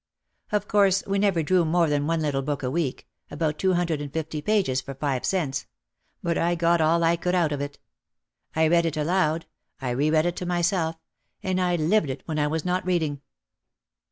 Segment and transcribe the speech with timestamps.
[0.51, 4.01] Of course we never drew more than one little book a week, about two hundred
[4.01, 5.67] and fifty pages for five cents.
[6.23, 7.77] But I got all I could out of it.
[8.55, 9.45] I read it aloud,
[9.79, 10.95] I reread it to myself
[11.43, 13.21] and I lived it when I was not read ing.